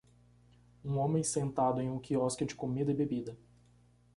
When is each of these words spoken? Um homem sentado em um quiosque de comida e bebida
Um 0.83 0.97
homem 0.97 1.21
sentado 1.23 1.79
em 1.79 1.87
um 1.87 1.99
quiosque 1.99 2.43
de 2.43 2.55
comida 2.55 2.89
e 2.89 2.95
bebida 2.95 3.37